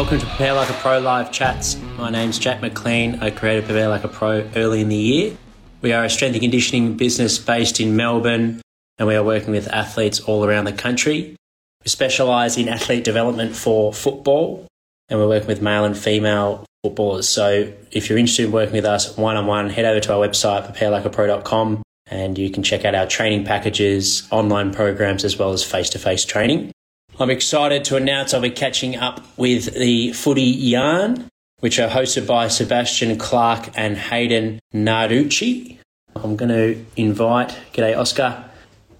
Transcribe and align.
welcome 0.00 0.18
to 0.18 0.24
Prepare 0.24 0.54
Like 0.54 0.70
a 0.70 0.72
Pro 0.72 0.98
live 0.98 1.30
chats. 1.30 1.76
My 1.98 2.08
name's 2.08 2.38
Jack 2.38 2.62
McLean. 2.62 3.18
I 3.20 3.28
created 3.28 3.66
Prepare 3.66 3.88
Like 3.88 4.02
a 4.02 4.08
Pro 4.08 4.48
early 4.56 4.80
in 4.80 4.88
the 4.88 4.96
year. 4.96 5.36
We 5.82 5.92
are 5.92 6.02
a 6.02 6.08
strength 6.08 6.32
and 6.32 6.40
conditioning 6.40 6.96
business 6.96 7.36
based 7.36 7.80
in 7.80 7.96
Melbourne, 7.96 8.62
and 8.96 9.06
we 9.06 9.14
are 9.14 9.22
working 9.22 9.50
with 9.50 9.68
athletes 9.68 10.18
all 10.20 10.42
around 10.42 10.64
the 10.64 10.72
country. 10.72 11.36
We 11.84 11.88
specialise 11.90 12.56
in 12.56 12.70
athlete 12.70 13.04
development 13.04 13.54
for 13.54 13.92
football, 13.92 14.66
and 15.10 15.18
we're 15.18 15.28
working 15.28 15.48
with 15.48 15.60
male 15.60 15.84
and 15.84 15.98
female 15.98 16.64
footballers. 16.82 17.28
So 17.28 17.70
if 17.92 18.08
you're 18.08 18.18
interested 18.18 18.46
in 18.46 18.52
working 18.52 18.76
with 18.76 18.86
us 18.86 19.18
one 19.18 19.36
on 19.36 19.46
one, 19.46 19.68
head 19.68 19.84
over 19.84 20.00
to 20.00 20.14
our 20.14 20.26
website, 20.26 20.74
preparelikeapro.com, 20.74 21.82
and 22.06 22.38
you 22.38 22.48
can 22.48 22.62
check 22.62 22.86
out 22.86 22.94
our 22.94 23.06
training 23.06 23.44
packages, 23.44 24.26
online 24.30 24.72
programs, 24.72 25.24
as 25.24 25.36
well 25.36 25.52
as 25.52 25.62
face 25.62 25.90
to 25.90 25.98
face 25.98 26.24
training. 26.24 26.72
I'm 27.20 27.28
excited 27.28 27.84
to 27.84 27.96
announce 27.96 28.32
I'll 28.32 28.40
be 28.40 28.48
catching 28.48 28.96
up 28.96 29.20
with 29.36 29.74
the 29.74 30.10
Footy 30.14 30.40
Yarn, 30.40 31.28
which 31.58 31.78
are 31.78 31.86
hosted 31.86 32.26
by 32.26 32.48
Sebastian 32.48 33.18
Clark 33.18 33.68
and 33.74 33.98
Hayden 33.98 34.58
Narducci. 34.72 35.76
I'm 36.16 36.34
going 36.34 36.48
to 36.48 36.82
invite, 36.96 37.54
g'day 37.74 37.94
Oscar, 37.94 38.42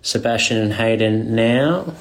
Sebastian 0.03 0.59
and 0.59 0.75
Hayden 0.75 1.35
now. 1.35 1.95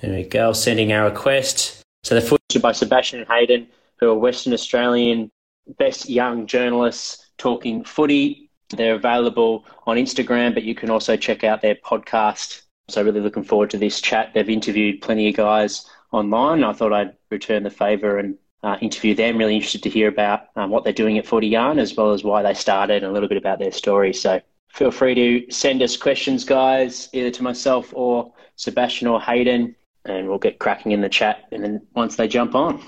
There 0.00 0.12
we 0.12 0.22
go, 0.22 0.52
sending 0.52 0.92
our 0.92 1.08
request. 1.08 1.82
So 2.04 2.14
the 2.14 2.20
footage 2.20 2.62
by 2.62 2.70
Sebastian 2.70 3.22
and 3.22 3.28
Hayden, 3.28 3.66
who 3.98 4.08
are 4.08 4.14
Western 4.14 4.52
Australian 4.52 5.32
best 5.80 6.08
young 6.08 6.46
journalists 6.46 7.28
talking 7.38 7.82
footy. 7.82 8.50
They're 8.70 8.94
available 8.94 9.64
on 9.84 9.96
Instagram, 9.96 10.54
but 10.54 10.62
you 10.62 10.76
can 10.76 10.90
also 10.90 11.16
check 11.16 11.42
out 11.42 11.60
their 11.60 11.74
podcast 11.74 12.62
so 12.88 13.02
really 13.02 13.20
looking 13.20 13.44
forward 13.44 13.70
to 13.70 13.78
this 13.78 14.00
chat. 14.00 14.32
They've 14.34 14.48
interviewed 14.48 15.00
plenty 15.02 15.28
of 15.28 15.36
guys 15.36 15.86
online. 16.12 16.62
I 16.64 16.72
thought 16.72 16.92
I'd 16.92 17.16
return 17.30 17.62
the 17.62 17.70
favour 17.70 18.18
and 18.18 18.36
uh, 18.62 18.76
interview 18.80 19.14
them. 19.14 19.38
Really 19.38 19.56
interested 19.56 19.82
to 19.84 19.90
hear 19.90 20.08
about 20.08 20.48
um, 20.56 20.70
what 20.70 20.84
they're 20.84 20.92
doing 20.92 21.18
at 21.18 21.26
Footy 21.26 21.48
Yarn 21.48 21.78
as 21.78 21.96
well 21.96 22.12
as 22.12 22.22
why 22.22 22.42
they 22.42 22.54
started 22.54 23.02
and 23.02 23.10
a 23.10 23.12
little 23.12 23.28
bit 23.28 23.38
about 23.38 23.58
their 23.58 23.72
story. 23.72 24.12
So 24.12 24.40
feel 24.72 24.90
free 24.90 25.14
to 25.14 25.52
send 25.52 25.82
us 25.82 25.96
questions, 25.96 26.44
guys, 26.44 27.08
either 27.12 27.30
to 27.30 27.42
myself 27.42 27.92
or 27.94 28.32
Sebastian 28.56 29.08
or 29.08 29.20
Hayden, 29.20 29.74
and 30.04 30.28
we'll 30.28 30.38
get 30.38 30.58
cracking 30.58 30.92
in 30.92 31.00
the 31.00 31.08
chat. 31.08 31.44
And 31.50 31.64
then 31.64 31.86
once 31.94 32.16
they 32.16 32.28
jump 32.28 32.54
on, 32.54 32.82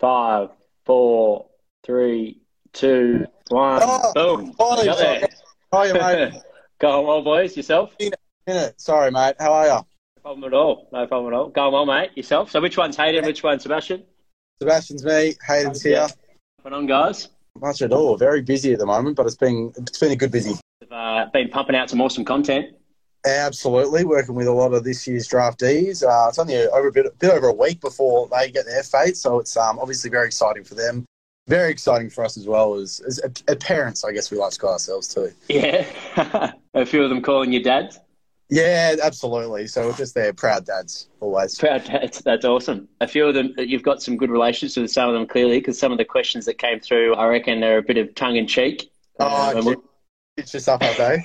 five, 0.00 0.50
four, 0.84 1.46
three, 1.84 2.40
two, 2.72 3.26
one, 3.48 3.80
oh, 3.84 4.12
boom. 4.12 4.54
Hi, 4.58 5.28
How 5.72 5.78
are 5.78 5.86
you, 5.86 5.94
mate? 5.94 6.32
Go 6.78 6.98
on, 7.00 7.06
well, 7.06 7.22
boys. 7.22 7.56
Yourself? 7.56 7.96
Minute. 8.46 8.80
Sorry, 8.80 9.10
mate. 9.10 9.34
How 9.38 9.52
are 9.52 9.66
you? 9.66 9.72
No 9.72 10.22
problem 10.22 10.44
at 10.44 10.54
all. 10.54 10.88
No 10.92 11.06
problem 11.06 11.32
at 11.32 11.36
all. 11.36 11.48
Going 11.48 11.72
well, 11.72 11.86
mate. 11.86 12.10
Yourself? 12.14 12.50
So 12.50 12.60
which 12.60 12.76
one's 12.76 12.96
Hayden? 12.96 13.24
Which 13.24 13.42
one's 13.42 13.62
Sebastian? 13.62 14.04
Sebastian's 14.60 15.04
me. 15.04 15.34
Hayden's 15.46 15.82
here. 15.82 16.02
What's 16.02 16.14
going 16.62 16.74
on, 16.74 16.86
guys? 16.86 17.28
Much 17.60 17.82
at 17.82 17.92
all. 17.92 18.16
Very 18.16 18.42
busy 18.42 18.72
at 18.72 18.78
the 18.78 18.86
moment, 18.86 19.16
but 19.16 19.26
it's 19.26 19.36
been 19.36 19.72
it's 19.76 19.98
been 19.98 20.12
a 20.12 20.16
good 20.16 20.30
busy. 20.30 20.54
Uh, 20.90 21.26
been 21.32 21.48
pumping 21.48 21.74
out 21.74 21.90
some 21.90 22.00
awesome 22.00 22.24
content. 22.24 22.74
Absolutely, 23.24 24.04
working 24.04 24.34
with 24.34 24.46
a 24.46 24.52
lot 24.52 24.72
of 24.72 24.84
this 24.84 25.06
year's 25.06 25.26
draftees. 25.26 26.02
Uh, 26.04 26.28
it's 26.28 26.38
only 26.38 26.54
over 26.68 26.88
a 26.88 26.92
bit, 26.92 27.06
a 27.06 27.10
bit 27.10 27.30
over 27.30 27.48
a 27.48 27.52
week 27.52 27.80
before 27.80 28.28
they 28.28 28.50
get 28.50 28.66
their 28.66 28.84
fate, 28.84 29.16
so 29.16 29.40
it's 29.40 29.56
um, 29.56 29.80
obviously 29.80 30.10
very 30.10 30.26
exciting 30.26 30.62
for 30.62 30.76
them. 30.76 31.04
Very 31.48 31.72
exciting 31.72 32.08
for 32.08 32.24
us 32.24 32.36
as 32.36 32.46
well 32.46 32.74
as, 32.74 33.00
as, 33.00 33.18
as 33.18 33.56
parents, 33.56 34.04
I 34.04 34.12
guess 34.12 34.30
we 34.30 34.38
like 34.38 34.52
to 34.52 34.58
call 34.58 34.74
ourselves 34.74 35.08
too. 35.08 35.32
Yeah, 35.48 35.86
a 36.74 36.86
few 36.86 37.02
of 37.02 37.08
them 37.08 37.20
calling 37.20 37.52
you 37.52 37.62
dads. 37.62 37.98
Yeah, 38.48 38.94
absolutely. 39.02 39.66
So 39.66 39.88
we're 39.88 39.96
just 39.96 40.14
there, 40.14 40.32
proud 40.32 40.66
dads, 40.66 41.08
always. 41.20 41.58
Proud 41.58 41.84
dads, 41.84 42.20
that's 42.20 42.44
awesome. 42.44 42.88
A 43.00 43.08
few 43.08 43.26
of 43.26 43.34
them, 43.34 43.52
you've 43.58 43.82
got 43.82 44.02
some 44.02 44.16
good 44.16 44.30
relations 44.30 44.76
with 44.76 44.90
some 44.90 45.08
of 45.08 45.14
them 45.14 45.26
clearly, 45.26 45.58
because 45.58 45.78
some 45.78 45.90
of 45.90 45.98
the 45.98 46.04
questions 46.04 46.44
that 46.46 46.58
came 46.58 46.78
through, 46.78 47.14
I 47.16 47.26
reckon 47.26 47.60
they're 47.60 47.78
a 47.78 47.82
bit 47.82 47.96
of 47.96 48.14
tongue 48.14 48.36
in 48.36 48.46
cheek. 48.46 48.90
Oh, 49.18 49.68
um, 49.68 49.82
it's 50.36 50.52
just 50.52 50.68
up 50.68 50.82
our 50.82 50.94
day. 50.94 51.22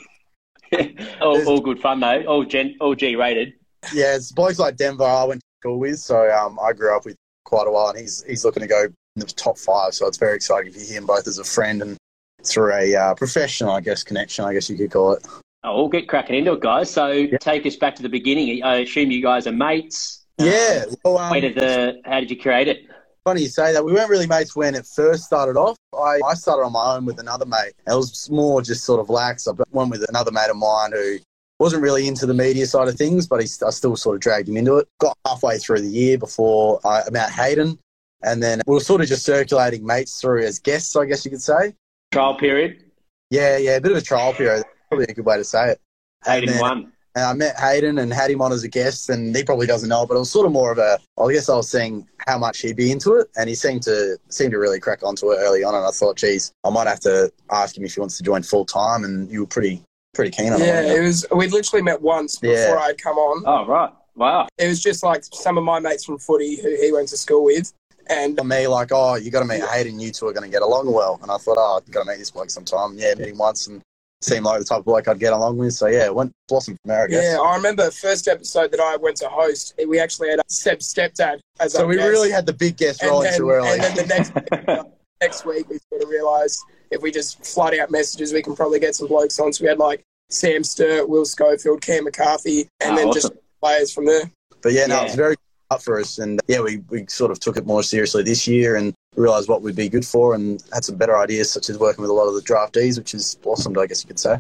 all, 1.21 1.47
all, 1.47 1.59
good 1.59 1.79
fun 1.79 1.99
though. 1.99 2.23
All 2.23 2.45
gen, 2.45 2.75
all 2.79 2.95
G 2.95 3.15
rated. 3.15 3.53
Yeah, 3.93 4.15
it's 4.15 4.31
blokes 4.31 4.59
like 4.59 4.77
Denver 4.77 5.03
I 5.03 5.25
went 5.25 5.41
to 5.41 5.47
school 5.59 5.79
with, 5.79 5.99
so 5.99 6.31
um, 6.31 6.57
I 6.63 6.71
grew 6.71 6.95
up 6.95 7.05
with 7.05 7.17
quite 7.43 7.67
a 7.67 7.71
while, 7.71 7.89
and 7.89 7.99
he's 7.99 8.23
he's 8.23 8.45
looking 8.45 8.61
to 8.61 8.67
go 8.67 8.83
in 8.83 8.93
the 9.15 9.25
top 9.25 9.57
five. 9.57 9.93
So 9.93 10.07
it's 10.07 10.17
very 10.17 10.35
exciting 10.35 10.73
hear 10.73 10.97
him 10.97 11.05
both 11.05 11.27
as 11.27 11.39
a 11.39 11.43
friend 11.43 11.81
and 11.81 11.97
through 12.43 12.73
a 12.73 12.95
uh, 12.95 13.15
professional, 13.15 13.71
I 13.71 13.81
guess, 13.81 14.03
connection. 14.03 14.45
I 14.45 14.53
guess 14.53 14.69
you 14.69 14.77
could 14.77 14.91
call 14.91 15.13
it. 15.13 15.27
Oh, 15.63 15.75
we'll 15.77 15.89
get 15.89 16.07
cracking 16.07 16.35
into 16.35 16.53
it, 16.53 16.59
guys. 16.59 16.89
So 16.89 17.11
yeah. 17.11 17.37
take 17.37 17.65
us 17.65 17.75
back 17.75 17.95
to 17.95 18.01
the 18.01 18.09
beginning. 18.09 18.63
I 18.63 18.77
assume 18.77 19.11
you 19.11 19.21
guys 19.21 19.45
are 19.45 19.51
mates. 19.51 20.25
Yeah. 20.39 20.85
Well, 21.03 21.19
um, 21.19 21.39
did 21.39 21.55
the? 21.55 22.01
How 22.03 22.19
did 22.19 22.31
you 22.31 22.39
create 22.39 22.67
it? 22.67 22.87
Funny 23.23 23.41
you 23.41 23.47
say 23.47 23.71
that. 23.71 23.85
We 23.85 23.93
weren't 23.93 24.09
really 24.09 24.25
mates 24.25 24.55
when 24.55 24.73
it 24.73 24.87
first 24.87 25.25
started 25.25 25.55
off. 25.57 25.77
I, 25.93 26.19
I 26.27 26.33
started 26.33 26.63
on 26.63 26.73
my 26.73 26.95
own 26.95 27.05
with 27.05 27.19
another 27.19 27.45
mate. 27.45 27.73
It 27.85 27.93
was 27.93 28.27
more 28.31 28.63
just 28.63 28.83
sort 28.83 28.99
of 28.99 29.09
lax. 29.09 29.47
I 29.47 29.51
went 29.71 29.91
with 29.91 30.03
another 30.09 30.31
mate 30.31 30.49
of 30.49 30.55
mine 30.55 30.93
who 30.93 31.17
wasn't 31.59 31.83
really 31.83 32.07
into 32.07 32.25
the 32.25 32.33
media 32.33 32.65
side 32.65 32.87
of 32.87 32.95
things, 32.95 33.27
but 33.27 33.39
he, 33.39 33.47
I 33.65 33.69
still 33.69 33.95
sort 33.95 34.15
of 34.15 34.21
dragged 34.21 34.49
him 34.49 34.57
into 34.57 34.77
it. 34.77 34.87
Got 34.99 35.15
halfway 35.27 35.59
through 35.59 35.81
the 35.81 35.87
year 35.87 36.17
before 36.17 36.79
I 36.83 37.03
met 37.11 37.29
Hayden, 37.29 37.77
and 38.23 38.41
then 38.41 38.63
we 38.65 38.73
were 38.73 38.79
sort 38.79 39.01
of 39.01 39.07
just 39.07 39.23
circulating 39.23 39.85
mates 39.85 40.19
through 40.19 40.43
as 40.43 40.57
guests, 40.57 40.95
I 40.95 41.05
guess 41.05 41.23
you 41.23 41.29
could 41.29 41.43
say. 41.43 41.75
Trial 42.11 42.33
period. 42.33 42.83
Yeah, 43.29 43.57
yeah, 43.57 43.75
a 43.75 43.81
bit 43.81 43.91
of 43.91 43.99
a 43.99 44.01
trial 44.01 44.33
period 44.33 44.65
probably 44.91 45.05
a 45.09 45.13
good 45.13 45.25
way 45.25 45.37
to 45.37 45.43
say 45.43 45.71
it. 45.71 45.81
Hayden 46.25 46.49
and 46.49 46.55
then, 46.55 46.61
won. 46.61 46.91
And 47.15 47.25
I 47.25 47.33
met 47.33 47.59
Hayden 47.59 47.97
and 47.97 48.13
had 48.13 48.31
him 48.31 48.41
on 48.41 48.53
as 48.53 48.63
a 48.63 48.67
guest, 48.67 49.09
and 49.09 49.35
he 49.35 49.43
probably 49.43 49.67
doesn't 49.67 49.89
know, 49.89 50.05
but 50.05 50.15
it 50.15 50.19
was 50.19 50.31
sort 50.31 50.45
of 50.45 50.51
more 50.51 50.71
of 50.71 50.77
a. 50.77 50.97
I 51.21 51.33
guess 51.33 51.49
I 51.49 51.55
was 51.55 51.69
seeing 51.69 52.07
how 52.27 52.37
much 52.37 52.59
he'd 52.59 52.77
be 52.77 52.91
into 52.91 53.15
it, 53.15 53.27
and 53.37 53.49
he 53.49 53.55
seemed 53.55 53.83
to 53.83 54.17
seemed 54.29 54.51
to 54.51 54.57
really 54.57 54.79
crack 54.79 55.03
onto 55.03 55.31
it 55.31 55.37
early 55.39 55.63
on. 55.63 55.75
And 55.75 55.85
I 55.85 55.91
thought, 55.91 56.15
geez, 56.17 56.53
I 56.63 56.69
might 56.69 56.87
have 56.87 57.01
to 57.01 57.31
ask 57.51 57.77
him 57.77 57.83
if 57.83 57.95
he 57.95 57.99
wants 57.99 58.17
to 58.17 58.23
join 58.23 58.43
full 58.43 58.65
time. 58.65 59.03
And 59.03 59.29
you 59.29 59.41
were 59.41 59.47
pretty 59.47 59.81
pretty 60.13 60.31
keen 60.31 60.53
on 60.53 60.61
it. 60.61 60.67
Yeah, 60.67 60.81
it 60.81 61.01
was. 61.01 61.25
We 61.35 61.47
literally 61.47 61.83
met 61.83 62.01
once 62.01 62.37
before 62.37 62.55
yeah. 62.55 62.79
I'd 62.79 62.97
come 62.97 63.17
on. 63.17 63.43
Oh 63.45 63.65
right, 63.65 63.91
wow. 64.15 64.47
It 64.57 64.67
was 64.67 64.81
just 64.81 65.03
like 65.03 65.23
some 65.33 65.57
of 65.57 65.65
my 65.65 65.79
mates 65.79 66.05
from 66.05 66.17
footy 66.17 66.61
who 66.61 66.69
he 66.81 66.93
went 66.93 67.09
to 67.09 67.17
school 67.17 67.43
with. 67.43 67.73
And 68.07 68.37
for 68.37 68.43
me, 68.43 68.67
like, 68.67 68.89
oh, 68.91 69.15
you 69.15 69.31
got 69.31 69.41
to 69.41 69.45
meet 69.45 69.63
Hayden. 69.63 69.99
You 69.99 70.11
two 70.11 70.27
are 70.27 70.33
going 70.33 70.43
to 70.43 70.49
get 70.49 70.63
along 70.63 70.91
well. 70.91 71.19
And 71.21 71.31
I 71.31 71.37
thought, 71.37 71.57
oh, 71.57 71.77
I've 71.77 71.91
got 71.91 72.03
to 72.03 72.09
meet 72.09 72.17
this 72.17 72.31
bloke 72.31 72.49
sometime. 72.49 72.97
Yeah, 72.97 73.13
meet 73.15 73.29
him 73.29 73.37
once, 73.37 73.67
and 73.67 73.81
seemed 74.21 74.45
like 74.45 74.59
the 74.59 74.65
type 74.65 74.79
of 74.79 74.85
bloke 74.85 75.07
I'd 75.07 75.19
get 75.19 75.33
along 75.33 75.57
with. 75.57 75.73
So 75.73 75.87
yeah, 75.87 76.05
it 76.05 76.15
went 76.15 76.31
blossom 76.47 76.77
from 76.83 76.89
there. 76.89 77.03
I 77.03 77.07
guess. 77.07 77.23
Yeah, 77.23 77.39
I 77.39 77.55
remember 77.55 77.85
the 77.85 77.91
first 77.91 78.27
episode 78.27 78.71
that 78.71 78.79
I 78.79 78.95
went 78.97 79.17
to 79.17 79.27
host. 79.27 79.73
We 79.87 79.99
actually 79.99 80.29
had 80.29 80.41
Seb's 80.47 80.93
stepdad 80.93 81.39
as 81.59 81.73
a 81.73 81.77
so 81.77 81.87
we 81.87 81.97
guest. 81.97 82.09
really 82.09 82.31
had 82.31 82.45
the 82.45 82.53
big 82.53 82.77
guest 82.77 83.03
rolling 83.03 83.33
too 83.35 83.49
early. 83.49 83.69
And 83.69 83.81
then 83.81 83.95
the 83.95 84.05
next 84.05 84.85
next 85.21 85.45
week 85.45 85.69
we 85.69 85.79
sort 85.89 86.03
of 86.03 86.09
realised 86.09 86.59
if 86.91 87.01
we 87.01 87.11
just 87.11 87.45
flood 87.45 87.73
out 87.75 87.89
messages, 87.89 88.33
we 88.33 88.41
can 88.41 88.55
probably 88.55 88.79
get 88.79 88.95
some 88.95 89.07
blokes 89.07 89.39
on. 89.39 89.53
So 89.53 89.63
we 89.63 89.69
had 89.69 89.79
like 89.79 90.03
Sam 90.29 90.63
Sturt, 90.63 91.07
Will 91.07 91.25
Schofield, 91.25 91.81
Cam 91.81 92.03
McCarthy, 92.03 92.67
and 92.79 92.93
oh, 92.93 92.95
then 92.95 93.07
awesome. 93.07 93.21
just 93.21 93.33
players 93.61 93.91
from 93.91 94.05
there. 94.05 94.31
But 94.61 94.73
yeah, 94.73 94.85
no, 94.85 94.97
yeah. 94.97 95.05
it's 95.05 95.15
very 95.15 95.35
up 95.71 95.81
for 95.81 95.99
us. 95.99 96.19
And 96.19 96.39
yeah, 96.47 96.61
we, 96.61 96.77
we 96.89 97.05
sort 97.07 97.31
of 97.31 97.39
took 97.39 97.57
it 97.57 97.65
more 97.65 97.81
seriously 97.81 98.23
this 98.23 98.47
year 98.47 98.75
and 98.75 98.93
realised 99.15 99.49
what 99.49 99.61
we'd 99.61 99.75
be 99.75 99.89
good 99.89 100.05
for 100.05 100.33
and 100.33 100.63
had 100.73 100.83
some 100.83 100.95
better 100.95 101.17
ideas, 101.17 101.51
such 101.51 101.69
as 101.69 101.77
working 101.77 102.01
with 102.01 102.09
a 102.09 102.13
lot 102.13 102.27
of 102.27 102.35
the 102.35 102.41
draftees, 102.41 102.97
which 102.97 103.13
is 103.13 103.35
blossomed, 103.35 103.77
I 103.77 103.85
guess 103.85 104.03
you 104.03 104.07
could 104.07 104.19
say. 104.19 104.37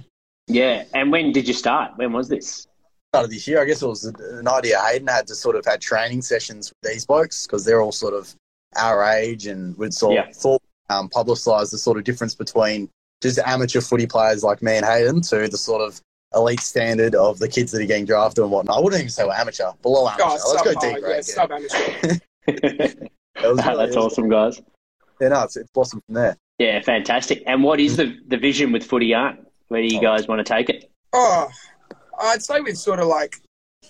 Yeah. 0.47 0.83
And 0.93 1.11
when 1.11 1.31
did 1.31 1.47
you 1.47 1.53
start? 1.53 1.97
When 1.97 2.13
was 2.13 2.29
this? 2.29 2.67
Started 3.13 3.31
this 3.31 3.47
year. 3.47 3.61
I 3.61 3.65
guess 3.65 3.81
it 3.81 3.87
was 3.87 4.05
an 4.05 4.47
idea 4.47 4.81
Hayden 4.81 5.07
had 5.07 5.27
to 5.27 5.35
sort 5.35 5.55
of 5.55 5.65
had 5.65 5.81
training 5.81 6.21
sessions 6.21 6.71
with 6.71 6.91
these 6.91 7.05
blokes 7.05 7.45
because 7.45 7.65
they're 7.65 7.81
all 7.81 7.91
sort 7.91 8.13
of 8.13 8.33
our 8.77 9.03
age 9.03 9.47
and 9.47 9.77
we'd 9.77 9.93
sort 9.93 10.15
yeah. 10.15 10.29
of 10.29 10.35
thought 10.35 10.61
um, 10.89 11.09
publicise 11.09 11.71
the 11.71 11.77
sort 11.77 11.97
of 11.97 12.05
difference 12.05 12.35
between 12.35 12.89
just 13.21 13.39
amateur 13.39 13.81
footy 13.81 14.07
players 14.07 14.43
like 14.43 14.61
me 14.61 14.77
and 14.77 14.85
Hayden 14.85 15.21
to 15.21 15.47
the 15.47 15.57
sort 15.57 15.81
of 15.81 15.99
elite 16.33 16.61
standard 16.61 17.13
of 17.13 17.39
the 17.39 17.47
kids 17.47 17.71
that 17.71 17.81
are 17.81 17.85
getting 17.85 18.05
drafted 18.05 18.43
and 18.43 18.51
whatnot. 18.51 18.77
I 18.77 18.79
wouldn't 18.79 19.01
even 19.01 19.09
say 19.09 19.25
we're 19.25 19.33
amateur, 19.33 19.71
below 19.81 20.07
amateur. 20.07 20.23
Oh, 20.27 20.53
Let's 20.53 20.63
go 20.63 20.79
deep, 20.79 21.03
right? 21.03 21.15
Yeah, 21.15 21.21
sub 21.21 21.51
amateur. 21.51 23.07
that 23.35 23.55
that's 23.77 23.95
awesome, 23.95 24.29
guys. 24.29 24.61
Yeah, 25.19 25.29
no, 25.29 25.43
it's, 25.43 25.57
it's 25.57 25.69
blossomed 25.71 26.03
from 26.05 26.15
there. 26.15 26.37
Yeah, 26.57 26.81
fantastic. 26.81 27.43
And 27.45 27.63
what 27.63 27.79
is 27.79 27.97
the, 27.97 28.17
the 28.27 28.37
vision 28.37 28.71
with 28.71 28.83
Footy 28.85 29.07
Yarn? 29.07 29.45
Where 29.67 29.81
do 29.81 29.87
you 29.87 29.99
oh. 29.99 30.01
guys 30.01 30.27
want 30.27 30.45
to 30.45 30.53
take 30.53 30.69
it? 30.69 30.91
Oh, 31.13 31.49
I'd 32.19 32.43
say 32.43 32.61
we've 32.61 32.77
sort 32.77 32.99
of 32.99 33.07
like 33.07 33.37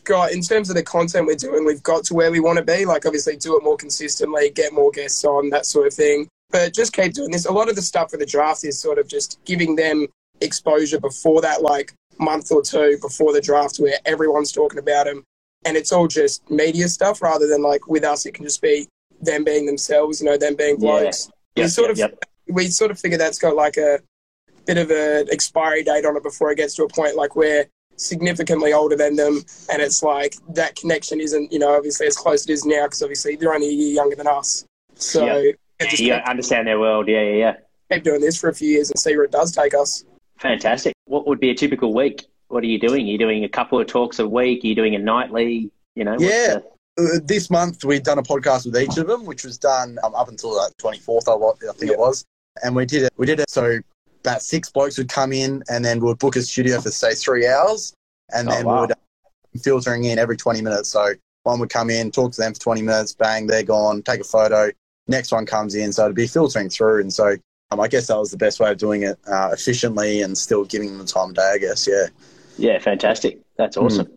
got, 0.04 0.32
in 0.32 0.42
terms 0.42 0.70
of 0.70 0.76
the 0.76 0.84
content 0.84 1.28
we're 1.28 1.36
doing, 1.36 1.66
we've 1.66 1.84
got 1.84 2.04
to 2.06 2.14
where 2.14 2.32
we 2.32 2.40
want 2.40 2.58
to 2.58 2.64
be. 2.64 2.86
Like, 2.86 3.06
obviously, 3.06 3.36
do 3.38 3.58
it 3.58 3.64
more 3.64 3.78
consistently, 3.78 4.50
get 4.50 4.74
more 4.74 4.92
guests 4.92 5.24
on, 5.24 5.50
that 5.50 5.66
sort 5.66 5.88
of 5.88 5.94
thing. 5.94 6.28
But 6.50 6.74
just 6.74 6.94
keep 6.94 7.14
doing 7.14 7.32
this. 7.32 7.46
A 7.46 7.52
lot 7.52 7.70
of 7.70 7.76
the 7.76 7.82
stuff 7.82 8.12
for 8.12 8.18
the 8.18 8.26
draft 8.26 8.64
is 8.64 8.80
sort 8.80 9.00
of 9.00 9.08
just 9.08 9.40
giving 9.46 9.76
them 9.76 10.08
exposure 10.42 11.00
before 11.00 11.42
that, 11.42 11.62
like 11.62 11.94
month 12.20 12.52
or 12.52 12.62
two 12.62 12.98
before 13.02 13.34
the 13.34 13.42
draft 13.42 13.78
where 13.78 13.98
everyone's 14.06 14.52
talking 14.52 14.80
about 14.80 15.06
them, 15.06 15.24
and 15.66 15.78
it's 15.78 15.92
all 15.92 16.08
just 16.08 16.50
media 16.50 16.88
stuff 16.88 17.22
rather 17.22 17.48
than 17.48 17.62
like 17.62 17.88
with 17.88 18.04
us 18.04 18.26
it 18.26 18.34
can 18.34 18.46
just 18.46 18.62
be 18.62 18.88
them 19.22 19.44
being 19.44 19.66
themselves 19.66 20.22
you 20.22 20.26
know 20.28 20.38
them 20.38 20.56
being 20.56 20.78
blokes 20.78 21.30
yeah. 21.56 21.64
we 21.64 21.70
sort 21.70 21.98
yep, 21.98 22.12
of 22.12 22.18
yep. 22.20 22.56
we 22.56 22.68
sort 22.68 22.92
of 22.92 23.00
figure 23.00 23.18
that's 23.18 23.40
got 23.40 23.56
like 23.56 23.78
a 23.78 24.00
bit 24.66 24.78
of 24.78 24.92
an 24.92 25.28
expiry 25.32 25.84
date 25.84 26.06
on 26.06 26.16
it 26.16 26.24
before 26.24 26.52
it 26.52 26.56
gets 26.56 26.76
to 26.76 26.84
a 26.84 26.88
point 26.88 27.16
like 27.16 27.36
we're 27.36 27.66
significantly 27.98 28.74
older 28.74 28.96
than 28.96 29.16
them 29.16 29.42
and 29.72 29.82
it's 29.82 30.02
like 30.02 30.36
that 30.50 30.76
connection 30.76 31.20
isn't 31.20 31.52
you 31.52 31.60
know 31.60 31.76
obviously 31.76 32.08
as 32.08 32.18
close 32.18 32.42
as 32.42 32.50
it 32.50 32.54
is 32.54 32.66
now 32.66 32.86
because 32.86 33.02
obviously 33.02 33.36
they're 33.36 33.54
only 33.54 33.70
a 33.70 33.72
year 33.72 33.94
younger 33.94 34.16
than 34.16 34.28
us 34.28 34.66
So 35.02 35.26
yep. 35.26 36.00
you 36.00 36.14
understand 36.14 36.68
their 36.68 36.80
world. 36.80 37.08
Yeah, 37.08 37.22
yeah, 37.22 37.36
yeah. 37.36 37.56
Keep 37.92 38.04
doing 38.04 38.22
this 38.22 38.40
for 38.40 38.50
a 38.50 38.54
few 38.54 38.70
years 38.70 38.92
and 38.92 39.00
see 39.00 39.16
where 39.16 39.26
it 39.26 39.32
does 39.32 39.52
take 39.52 39.74
us. 39.74 40.06
Fantastic. 40.38 40.94
What 41.06 41.28
would 41.28 41.40
be 41.40 41.50
a 41.50 41.56
typical 41.56 41.94
week? 41.94 42.26
What 42.48 42.64
are 42.64 42.68
you 42.68 42.80
doing? 42.80 43.06
Are 43.06 43.10
you 43.10 43.18
doing 43.18 43.44
a 43.44 43.50
couple 43.50 43.80
of 43.80 43.88
talks 43.88 44.20
a 44.20 44.28
week? 44.28 44.64
Are 44.64 44.68
you 44.68 44.76
doing 44.76 44.96
a 44.96 45.00
nightly? 45.00 45.72
You 45.96 46.04
know, 46.06 46.16
yeah. 46.20 46.56
The... 46.56 46.64
Uh, 47.00 47.20
this 47.24 47.50
month 47.50 47.84
we'd 47.86 48.04
done 48.04 48.18
a 48.18 48.24
podcast 48.24 48.66
with 48.66 48.78
each 48.78 48.98
of 48.98 49.08
them, 49.08 49.26
which 49.26 49.44
was 49.44 49.58
done 49.58 49.98
um, 50.04 50.14
up 50.16 50.28
until 50.28 50.52
the 50.52 50.72
twenty 50.78 51.00
fourth. 51.00 51.28
I, 51.28 51.36
think 51.74 51.92
it 51.92 51.98
was, 51.98 52.26
and 52.64 52.76
we 52.76 52.86
did 52.86 53.04
it. 53.04 53.14
We 53.18 53.26
did 53.26 53.40
it 53.40 53.50
so 53.50 53.80
about 54.22 54.42
six 54.42 54.70
blokes 54.70 54.98
would 54.98 55.10
come 55.10 55.34
in, 55.34 55.64
and 55.70 55.84
then 55.84 56.00
we 56.00 56.08
would 56.08 56.20
book 56.20 56.36
a 56.36 56.42
studio 56.42 56.82
for 56.82 56.92
say 56.92 57.14
three 57.14 57.48
hours, 57.48 57.94
and 58.34 58.50
oh, 58.50 58.52
then 58.52 58.66
wow. 58.66 58.76
we 58.76 58.82
would 58.82 58.92
uh, 58.92 59.60
filtering 59.64 60.04
in 60.04 60.20
every 60.20 60.38
twenty 60.38 60.62
minutes. 60.62 60.90
So 60.90 61.14
one 61.44 61.60
would 61.60 61.70
come 61.70 61.90
in, 61.90 62.12
talk 62.12 62.34
to 62.34 62.42
them 62.42 62.54
for 62.54 62.60
twenty 62.60 62.82
minutes, 62.82 63.14
bang, 63.14 63.48
they're 63.48 63.64
gone, 63.64 64.02
take 64.02 64.22
a 64.22 64.26
photo. 64.26 64.70
Next 65.08 65.32
one 65.32 65.46
comes 65.46 65.76
in, 65.76 65.92
so 65.92 66.06
it'd 66.06 66.16
be 66.16 66.28
filtering 66.28 66.70
through, 66.70 67.02
and 67.02 67.12
so 67.12 67.36
um, 67.72 67.80
I 67.80 67.88
guess 67.88 68.08
that 68.08 68.18
was 68.18 68.32
the 68.32 68.38
best 68.38 68.60
way 68.60 68.70
of 68.70 68.78
doing 68.78 69.04
it 69.04 69.18
uh, 69.28 69.50
efficiently 69.54 70.22
and 70.22 70.38
still 70.38 70.66
giving 70.66 70.90
them 70.90 71.00
the 71.00 71.06
time 71.06 71.30
of 71.30 71.36
day. 71.36 71.52
I 71.56 71.58
guess, 71.58 71.88
yeah. 71.88 72.08
Yeah, 72.58 72.80
fantastic. 72.80 73.40
That's 73.58 73.78
awesome. 73.78 74.08
Mm. 74.08 74.12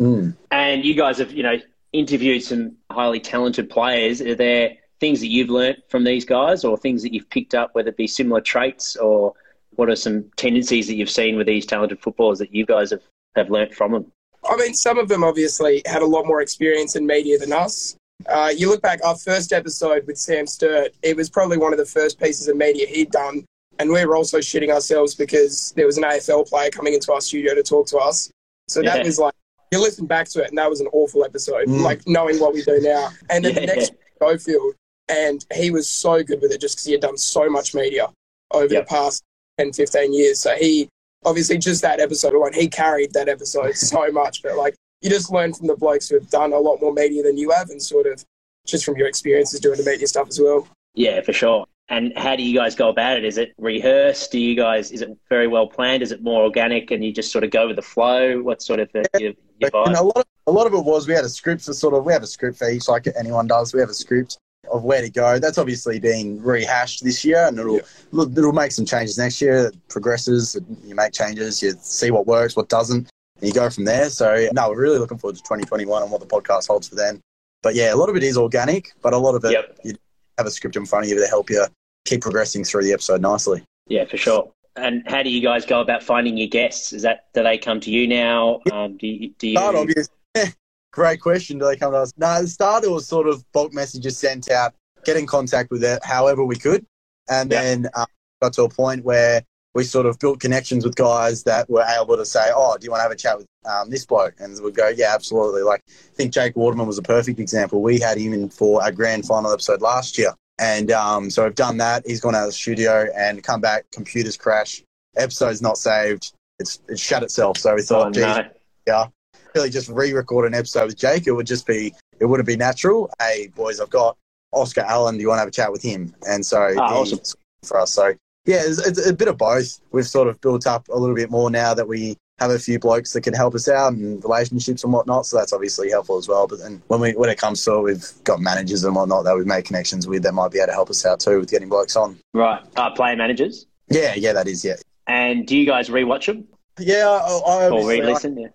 Mm. 0.00 0.36
And 0.50 0.84
you 0.84 0.94
guys 0.94 1.18
have, 1.18 1.32
you 1.32 1.42
know, 1.42 1.56
interviewed 1.94 2.42
some 2.42 2.76
highly 2.90 3.20
talented 3.20 3.70
players. 3.70 4.20
Are 4.20 4.34
there 4.34 4.76
things 5.00 5.20
that 5.20 5.28
you've 5.28 5.48
learnt 5.48 5.78
from 5.88 6.04
these 6.04 6.24
guys, 6.24 6.64
or 6.64 6.76
things 6.76 7.02
that 7.02 7.14
you've 7.14 7.30
picked 7.30 7.54
up, 7.54 7.74
whether 7.74 7.88
it 7.88 7.96
be 7.96 8.06
similar 8.06 8.40
traits, 8.40 8.96
or 8.96 9.32
what 9.76 9.88
are 9.88 9.96
some 9.96 10.24
tendencies 10.36 10.86
that 10.88 10.94
you've 10.94 11.10
seen 11.10 11.36
with 11.36 11.46
these 11.46 11.64
talented 11.64 12.00
footballers 12.00 12.38
that 12.38 12.54
you 12.54 12.66
guys 12.66 12.90
have 12.90 13.02
have 13.36 13.48
learnt 13.48 13.74
from 13.74 13.92
them? 13.92 14.12
I 14.44 14.56
mean, 14.56 14.74
some 14.74 14.98
of 14.98 15.08
them 15.08 15.24
obviously 15.24 15.82
had 15.86 16.02
a 16.02 16.06
lot 16.06 16.26
more 16.26 16.42
experience 16.42 16.96
in 16.96 17.06
media 17.06 17.38
than 17.38 17.52
us. 17.52 17.96
Uh, 18.28 18.50
you 18.54 18.68
look 18.68 18.82
back, 18.82 19.04
our 19.04 19.16
first 19.16 19.52
episode 19.52 20.06
with 20.06 20.18
Sam 20.18 20.46
Sturt, 20.46 20.92
it 21.02 21.16
was 21.16 21.30
probably 21.30 21.58
one 21.58 21.72
of 21.72 21.78
the 21.78 21.86
first 21.86 22.20
pieces 22.20 22.48
of 22.48 22.56
media 22.56 22.86
he'd 22.86 23.10
done. 23.10 23.44
And 23.78 23.90
we 23.90 24.04
were 24.04 24.16
also 24.16 24.38
shitting 24.38 24.70
ourselves 24.70 25.14
because 25.14 25.72
there 25.76 25.86
was 25.86 25.98
an 25.98 26.04
AFL 26.04 26.48
player 26.48 26.70
coming 26.70 26.94
into 26.94 27.12
our 27.12 27.20
studio 27.20 27.54
to 27.54 27.62
talk 27.62 27.86
to 27.88 27.98
us. 27.98 28.30
So 28.68 28.82
that 28.82 29.04
was 29.04 29.18
like, 29.18 29.34
you 29.70 29.80
listen 29.80 30.06
back 30.06 30.28
to 30.30 30.42
it, 30.42 30.48
and 30.48 30.58
that 30.58 30.70
was 30.70 30.80
an 30.80 30.88
awful 30.92 31.24
episode, 31.24 31.66
mm. 31.68 31.80
like 31.80 32.02
knowing 32.06 32.38
what 32.38 32.54
we 32.54 32.62
do 32.62 32.80
now. 32.80 33.10
And 33.30 33.44
then 33.44 33.54
yeah, 33.54 33.60
the 33.60 33.66
next. 33.66 33.92
Schofield, 34.16 34.74
and 35.08 35.44
he 35.52 35.70
was 35.70 35.88
so 35.88 36.22
good 36.22 36.40
with 36.40 36.52
it 36.52 36.60
just 36.60 36.76
because 36.76 36.84
he 36.86 36.92
had 36.92 37.00
done 37.00 37.16
so 37.16 37.48
much 37.48 37.74
media 37.74 38.08
over 38.52 38.72
yep. 38.72 38.86
the 38.86 38.88
past 38.88 39.22
10, 39.58 39.72
15 39.72 40.14
years. 40.14 40.40
So 40.40 40.54
he, 40.56 40.88
obviously, 41.24 41.58
just 41.58 41.82
that 41.82 42.00
episode 42.00 42.34
alone, 42.34 42.52
he 42.52 42.68
carried 42.68 43.12
that 43.12 43.28
episode 43.28 43.74
so 43.76 44.10
much. 44.10 44.42
But 44.42 44.56
like, 44.56 44.74
you 45.02 45.10
just 45.10 45.30
learn 45.30 45.52
from 45.52 45.66
the 45.66 45.76
blokes 45.76 46.08
who 46.08 46.18
have 46.18 46.30
done 46.30 46.52
a 46.52 46.58
lot 46.58 46.80
more 46.80 46.92
media 46.92 47.22
than 47.22 47.36
you 47.36 47.50
have 47.50 47.70
and 47.70 47.82
sort 47.82 48.06
of 48.06 48.24
just 48.66 48.84
from 48.84 48.96
your 48.96 49.08
experiences 49.08 49.60
doing 49.60 49.76
the 49.76 49.84
media 49.84 50.06
stuff 50.06 50.28
as 50.28 50.40
well. 50.40 50.66
Yeah, 50.94 51.20
for 51.20 51.32
sure. 51.32 51.66
And 51.88 52.16
how 52.16 52.34
do 52.34 52.42
you 52.42 52.56
guys 52.56 52.74
go 52.74 52.88
about 52.88 53.18
it? 53.18 53.24
Is 53.24 53.36
it 53.36 53.52
rehearsed? 53.58 54.32
Do 54.32 54.38
you 54.38 54.56
guys, 54.56 54.90
is 54.90 55.02
it 55.02 55.10
very 55.28 55.46
well 55.46 55.66
planned? 55.66 56.02
Is 56.02 56.12
it 56.12 56.22
more 56.22 56.42
organic 56.42 56.90
and 56.90 57.04
you 57.04 57.12
just 57.12 57.30
sort 57.30 57.44
of 57.44 57.50
go 57.50 57.66
with 57.66 57.76
the 57.76 57.82
flow? 57.82 58.40
What 58.40 58.62
sort 58.62 58.80
of 58.80 58.88
uh, 58.94 59.02
yeah. 59.14 59.20
your, 59.20 59.32
your 59.58 59.70
a 59.74 60.02
lot 60.02 60.16
of 60.16 60.24
a 60.46 60.50
lot 60.52 60.66
of 60.66 60.74
it 60.74 60.84
was 60.84 61.06
we 61.06 61.14
had 61.14 61.24
a 61.24 61.28
script 61.28 61.62
for 61.62 61.72
sort 61.72 61.94
of 61.94 62.04
we 62.04 62.12
have 62.12 62.22
a 62.22 62.26
script 62.26 62.58
for 62.58 62.70
each 62.70 62.88
like 62.88 63.06
anyone 63.18 63.46
does. 63.46 63.74
We 63.74 63.80
have 63.80 63.90
a 63.90 63.94
script 63.94 64.38
of 64.72 64.82
where 64.82 65.02
to 65.02 65.10
go. 65.10 65.38
That's 65.38 65.58
obviously 65.58 66.00
been 66.00 66.42
rehashed 66.42 67.04
this 67.04 67.24
year, 67.24 67.46
and 67.46 67.58
it'll 67.58 67.76
yeah. 67.76 68.22
it'll 68.22 68.52
make 68.52 68.72
some 68.72 68.84
changes 68.84 69.16
next 69.16 69.40
year. 69.40 69.68
It 69.68 69.88
progresses, 69.88 70.58
you 70.84 70.94
make 70.94 71.12
changes, 71.12 71.62
you 71.62 71.74
see 71.80 72.10
what 72.10 72.26
works, 72.26 72.56
what 72.56 72.68
doesn't 72.68 73.08
and 73.40 73.48
you 73.48 73.54
go 73.54 73.70
from 73.70 73.84
there. 73.84 74.10
So, 74.10 74.48
no, 74.52 74.70
we're 74.70 74.80
really 74.80 74.98
looking 74.98 75.18
forward 75.18 75.36
to 75.36 75.42
2021 75.42 76.02
and 76.02 76.10
what 76.10 76.20
the 76.20 76.26
podcast 76.26 76.66
holds 76.66 76.88
for 76.88 76.94
then. 76.94 77.20
But 77.62 77.74
yeah, 77.74 77.94
a 77.94 77.96
lot 77.96 78.08
of 78.08 78.16
it 78.16 78.22
is 78.22 78.36
organic, 78.36 78.92
but 79.02 79.12
a 79.12 79.18
lot 79.18 79.34
of 79.34 79.44
it, 79.44 79.52
yep. 79.52 79.78
you 79.84 79.94
have 80.38 80.46
a 80.46 80.50
script 80.50 80.76
in 80.76 80.86
front 80.86 81.04
of 81.04 81.10
you 81.10 81.20
to 81.20 81.26
help 81.26 81.50
you 81.50 81.64
keep 82.04 82.22
progressing 82.22 82.64
through 82.64 82.84
the 82.84 82.92
episode 82.92 83.20
nicely. 83.20 83.64
Yeah, 83.86 84.04
for 84.04 84.16
sure. 84.16 84.50
And 84.76 85.02
how 85.06 85.22
do 85.22 85.30
you 85.30 85.40
guys 85.40 85.64
go 85.64 85.80
about 85.80 86.02
finding 86.02 86.36
your 86.36 86.48
guests? 86.48 86.92
Is 86.92 87.02
that 87.02 87.26
do 87.32 87.42
they 87.42 87.58
come 87.58 87.80
to 87.80 87.90
you 87.90 88.08
now? 88.08 88.60
Um, 88.72 88.96
do 88.96 89.06
you, 89.06 89.30
do 89.38 89.48
you... 89.48 89.56
Start 89.56 89.76
obvious. 89.76 90.08
Great 90.92 91.20
question. 91.20 91.58
Do 91.58 91.66
they 91.66 91.76
come 91.76 91.92
to 91.92 91.98
us? 91.98 92.12
No, 92.16 92.42
the 92.42 92.48
start 92.48 92.84
it 92.84 92.90
was 92.90 93.06
sort 93.06 93.28
of 93.28 93.44
bulk 93.52 93.72
messages 93.72 94.18
sent 94.18 94.50
out, 94.50 94.74
get 95.04 95.16
in 95.16 95.26
contact 95.26 95.70
with 95.70 95.84
it 95.84 96.04
however 96.04 96.44
we 96.44 96.56
could, 96.56 96.84
and 97.28 97.50
then 97.50 97.88
um, 97.94 98.06
got 98.42 98.52
to 98.54 98.64
a 98.64 98.68
point 98.68 99.04
where 99.04 99.42
we 99.74 99.82
sort 99.84 100.06
of 100.06 100.18
built 100.18 100.40
connections 100.40 100.84
with 100.84 100.94
guys 100.94 101.42
that 101.44 101.68
were 101.68 101.84
able 102.00 102.16
to 102.16 102.24
say, 102.24 102.50
"Oh, 102.54 102.76
do 102.78 102.84
you 102.84 102.90
want 102.90 103.00
to 103.00 103.02
have 103.02 103.12
a 103.12 103.16
chat 103.16 103.36
with 103.38 103.46
um, 103.64 103.90
this 103.90 104.06
bloke?" 104.06 104.34
And 104.38 104.58
we'd 104.62 104.74
go, 104.74 104.88
"Yeah, 104.88 105.12
absolutely." 105.14 105.62
Like 105.62 105.82
I 105.88 106.14
think 106.14 106.32
Jake 106.32 106.56
Waterman 106.56 106.86
was 106.86 106.98
a 106.98 107.02
perfect 107.02 107.40
example. 107.40 107.82
We 107.82 107.98
had 107.98 108.16
him 108.16 108.32
in 108.32 108.48
for 108.48 108.82
our 108.82 108.92
grand 108.92 109.26
final 109.26 109.52
episode 109.52 109.82
last 109.82 110.16
year, 110.16 110.32
and 110.58 110.90
um, 110.92 111.30
so 111.30 111.44
we've 111.44 111.54
done 111.54 111.78
that. 111.78 112.04
He's 112.06 112.20
gone 112.20 112.34
out 112.34 112.44
of 112.44 112.48
the 112.48 112.52
studio 112.52 113.08
and 113.16 113.42
come 113.42 113.60
back. 113.60 113.84
Computers 113.90 114.36
crash. 114.36 114.82
Episode's 115.16 115.62
not 115.62 115.76
saved. 115.76 116.32
It's 116.58 116.80
it's 116.88 117.00
shut 117.00 117.22
itself. 117.22 117.58
So 117.58 117.74
we 117.74 117.82
thought, 117.82 118.16
oh, 118.16 118.20
no. 118.20 118.44
yeah, 118.86 119.06
really 119.54 119.70
just 119.70 119.88
re-record 119.88 120.46
an 120.46 120.54
episode 120.54 120.86
with 120.86 120.96
Jake. 120.96 121.26
It 121.26 121.32
would 121.32 121.46
just 121.46 121.66
be 121.66 121.92
it 122.20 122.26
wouldn't 122.26 122.46
be 122.46 122.56
natural. 122.56 123.10
Hey, 123.20 123.48
boys, 123.54 123.80
I've 123.80 123.90
got 123.90 124.16
Oscar 124.52 124.82
Allen. 124.82 125.16
Do 125.16 125.22
you 125.22 125.28
want 125.28 125.38
to 125.38 125.40
have 125.40 125.48
a 125.48 125.52
chat 125.52 125.72
with 125.72 125.82
him? 125.82 126.14
And 126.28 126.46
so 126.46 126.58
oh, 126.76 126.80
awesome. 126.80 127.18
for 127.64 127.80
us. 127.80 127.92
So 127.92 128.14
yeah, 128.46 128.60
it's, 128.60 128.86
it's, 128.86 129.06
a 129.06 129.14
bit 129.14 129.28
of 129.28 129.38
both. 129.38 129.80
We've 129.92 130.06
sort 130.06 130.28
of 130.28 130.40
built 130.40 130.66
up 130.66 130.88
a 130.88 130.98
little 130.98 131.16
bit 131.16 131.30
more 131.30 131.50
now 131.50 131.72
that 131.74 131.88
we 131.88 132.16
have 132.38 132.50
a 132.50 132.58
few 132.58 132.78
blokes 132.78 133.12
that 133.12 133.22
can 133.22 133.32
help 133.32 133.54
us 133.54 133.68
out 133.68 133.92
and 133.92 134.22
relationships 134.22 134.84
and 134.84 134.92
whatnot. 134.92 135.24
So 135.26 135.38
that's 135.38 135.52
obviously 135.52 135.90
helpful 135.90 136.18
as 136.18 136.28
well. 136.28 136.46
But 136.46 136.58
then 136.58 136.82
when 136.88 137.00
we 137.00 137.12
when 137.12 137.30
it 137.30 137.38
comes 137.38 137.64
to 137.64 137.74
it, 137.74 137.82
we've 137.82 138.24
got 138.24 138.40
managers 138.40 138.84
and 138.84 138.94
whatnot 138.94 139.24
that 139.24 139.36
we've 139.36 139.46
made 139.46 139.64
connections 139.64 140.06
with 140.06 140.22
that 140.24 140.32
might 140.32 140.50
be 140.50 140.58
able 140.58 140.68
to 140.68 140.72
help 140.72 140.90
us 140.90 141.06
out 141.06 141.20
too 141.20 141.40
with 141.40 141.50
getting 141.50 141.68
blokes 141.68 141.96
on. 141.96 142.18
Right, 142.34 142.62
uh, 142.76 142.90
player 142.90 143.16
managers. 143.16 143.66
Yeah, 143.88 144.14
yeah, 144.14 144.32
that 144.32 144.48
is 144.48 144.64
yeah. 144.64 144.76
And 145.06 145.46
do 145.46 145.56
you 145.56 145.66
guys 145.66 145.88
rewatch 145.88 146.26
them? 146.26 146.46
Yeah, 146.78 147.06
I, 147.06 147.40
I 147.46 147.68
or 147.68 147.88
re-listen. 147.88 148.36
Yeah. 148.38 148.48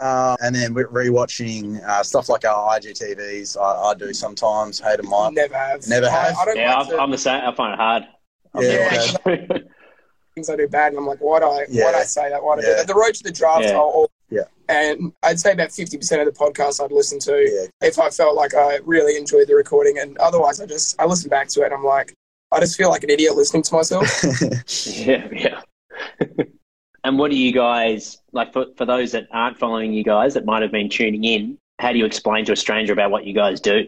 Uh, 0.00 0.36
and 0.42 0.54
then 0.54 0.74
we're 0.74 0.88
rewatching 0.88 1.82
uh, 1.84 2.02
stuff 2.02 2.28
like 2.28 2.44
our 2.44 2.78
IGTVs. 2.78 3.56
I, 3.56 3.90
I 3.90 3.94
do 3.94 4.12
sometimes. 4.12 4.80
Hayden 4.80 5.08
might. 5.08 5.32
Never 5.32 5.56
have. 5.56 5.86
Never 5.88 6.10
have. 6.10 6.36
I, 6.36 6.50
I 6.50 6.54
yeah, 6.54 6.78
like 6.78 7.00
I'm, 7.00 7.10
the 7.10 7.16
same. 7.16 7.40
I 7.42 7.54
find 7.54 7.72
it 7.72 7.78
hard 7.78 8.04
yeah. 8.60 9.12
things 10.34 10.48
I 10.48 10.56
do 10.56 10.68
bad, 10.68 10.92
and 10.92 10.98
I'm 10.98 11.06
like, 11.06 11.20
why 11.20 11.40
do 11.40 11.46
I, 11.46 11.66
yeah. 11.68 11.84
why 11.84 11.92
do 11.92 11.98
I 11.98 12.04
say 12.04 12.30
that? 12.30 12.42
Why 12.42 12.56
do 12.56 12.62
I 12.62 12.64
do 12.64 12.76
that? 12.76 12.86
The 12.86 12.94
road 12.94 13.14
to 13.14 13.22
the 13.22 13.32
draft, 13.32 13.64
yeah. 13.64 13.76
I'll, 13.76 14.10
yeah. 14.32 14.44
And 14.68 15.12
I'd 15.22 15.38
say 15.38 15.52
about 15.52 15.68
50% 15.68 15.94
of 16.20 16.24
the 16.24 16.32
podcast 16.32 16.82
I'd 16.82 16.90
listen 16.90 17.18
to 17.20 17.32
yeah. 17.32 17.86
if 17.86 17.98
I 17.98 18.08
felt 18.08 18.34
like 18.34 18.54
I 18.54 18.78
really 18.84 19.18
enjoyed 19.18 19.46
the 19.46 19.54
recording. 19.54 19.98
And 19.98 20.16
otherwise, 20.18 20.60
I 20.60 20.66
just, 20.66 20.98
I 20.98 21.04
listen 21.04 21.28
back 21.28 21.48
to 21.48 21.62
it 21.62 21.66
and 21.66 21.74
I'm 21.74 21.84
like, 21.84 22.14
I 22.50 22.60
just 22.60 22.76
feel 22.76 22.88
like 22.88 23.04
an 23.04 23.10
idiot 23.10 23.36
listening 23.36 23.62
to 23.64 23.74
myself. 23.74 24.06
yeah, 24.86 25.28
yeah. 25.30 25.60
and 27.04 27.18
what 27.18 27.30
do 27.30 27.36
you 27.36 27.52
guys, 27.52 28.18
like 28.32 28.54
for, 28.54 28.66
for 28.76 28.86
those 28.86 29.12
that 29.12 29.28
aren't 29.32 29.58
following 29.58 29.92
you 29.92 30.04
guys 30.04 30.32
that 30.34 30.46
might 30.46 30.62
have 30.62 30.72
been 30.72 30.88
tuning 30.88 31.24
in, 31.24 31.58
how 31.78 31.92
do 31.92 31.98
you 31.98 32.06
explain 32.06 32.46
to 32.46 32.52
a 32.52 32.56
stranger 32.56 32.94
about 32.94 33.10
what 33.10 33.26
you 33.26 33.34
guys 33.34 33.60
do? 33.60 33.84